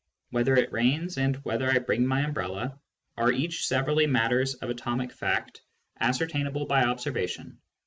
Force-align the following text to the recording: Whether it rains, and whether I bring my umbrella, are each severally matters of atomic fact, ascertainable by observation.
Whether 0.31 0.55
it 0.57 0.71
rains, 0.71 1.19
and 1.19 1.35
whether 1.45 1.69
I 1.69 1.77
bring 1.77 2.07
my 2.07 2.21
umbrella, 2.21 2.79
are 3.17 3.31
each 3.31 3.67
severally 3.67 4.07
matters 4.07 4.55
of 4.55 4.71
atomic 4.71 5.11
fact, 5.11 5.61
ascertainable 5.99 6.65
by 6.65 6.81
observation. 6.85 7.59